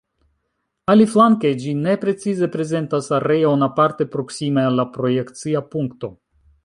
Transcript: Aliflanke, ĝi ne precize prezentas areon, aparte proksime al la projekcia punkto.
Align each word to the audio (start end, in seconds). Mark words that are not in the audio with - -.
Aliflanke, 0.93 1.51
ĝi 1.63 1.73
ne 1.81 1.93
precize 2.05 2.49
prezentas 2.55 3.11
areon, 3.19 3.67
aparte 3.67 4.09
proksime 4.17 4.65
al 4.71 4.81
la 4.83 4.87
projekcia 4.97 5.63
punkto. 5.77 6.11